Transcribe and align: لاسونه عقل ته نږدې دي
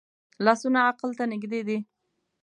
لاسونه 0.45 0.79
عقل 0.89 1.09
ته 1.17 1.23
نږدې 1.31 1.61
دي 1.67 1.77